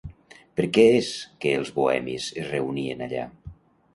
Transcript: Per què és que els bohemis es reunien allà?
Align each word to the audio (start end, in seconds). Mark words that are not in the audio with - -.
Per 0.59 0.63
què 0.77 0.85
és 1.01 1.09
que 1.43 1.51
els 1.57 1.69
bohemis 1.77 2.31
es 2.45 2.51
reunien 2.55 3.07
allà? 3.09 3.29